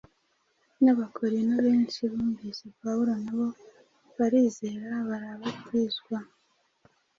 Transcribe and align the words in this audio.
n’Abakorinto 0.83 1.55
benshi 1.65 1.99
bumvise 2.11 2.63
Pawulo 2.79 3.13
na 3.23 3.31
bo 3.37 3.47
barizera 4.17 4.89
barabatizwa.” 5.07 6.17